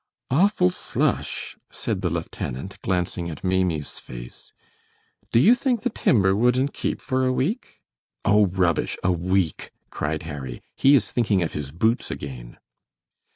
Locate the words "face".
3.99-4.51